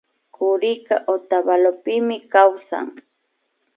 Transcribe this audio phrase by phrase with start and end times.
[0.35, 1.95] Kurika Otavalopi
[2.33, 2.87] kawsan